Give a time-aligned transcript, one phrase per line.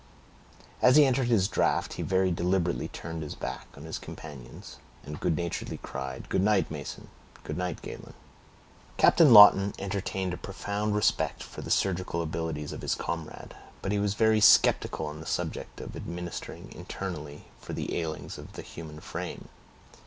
[0.81, 5.19] As he ended his draft, he very deliberately turned his back on his companions, and
[5.19, 7.09] good naturedly cried, "Good night, Mason;
[7.43, 8.15] good night, Galen."
[8.97, 13.99] Captain Lawton entertained a profound respect for the surgical abilities of his comrade, but he
[13.99, 19.01] was very skeptical on the subject of administering internally for the ailings of the human
[19.01, 19.49] frame.